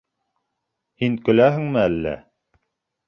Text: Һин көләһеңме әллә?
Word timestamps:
Һин 1.03 1.19
көләһеңме 1.29 1.83
әллә? 1.91 2.19